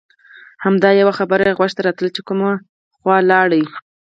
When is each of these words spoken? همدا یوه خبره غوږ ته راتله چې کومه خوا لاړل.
همدا 0.63 0.89
یوه 1.01 1.13
خبره 1.19 1.55
غوږ 1.57 1.71
ته 1.75 1.81
راتله 1.87 2.09
چې 2.15 2.21
کومه 2.27 2.51
خوا 2.99 3.17
لاړل. 3.29 3.63